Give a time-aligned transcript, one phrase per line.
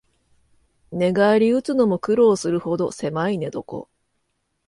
[0.91, 3.85] 寝返りうつのも苦労するほどせまい寝床